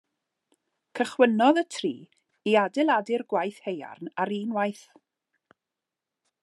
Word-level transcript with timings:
Cychwynnodd 0.99 1.59
y 1.63 1.63
tri 1.75 1.91
i 2.53 2.57
adeiladu'r 2.63 3.25
gwaith 3.35 3.61
haearn 3.67 4.13
ar 4.25 4.33
unwaith. 4.39 4.85